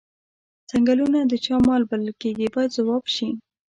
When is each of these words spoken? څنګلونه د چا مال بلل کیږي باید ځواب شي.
څنګلونه 0.71 1.19
د 1.31 1.33
چا 1.45 1.55
مال 1.67 1.81
بلل 1.89 2.09
کیږي 2.21 2.47
باید 2.55 2.75
ځواب 2.77 3.03
شي. 3.15 3.29